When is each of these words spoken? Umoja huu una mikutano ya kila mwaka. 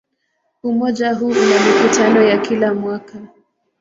Umoja 0.63 1.13
huu 1.13 1.27
una 1.29 1.59
mikutano 1.65 2.21
ya 2.21 2.37
kila 2.37 2.73
mwaka. 2.73 3.17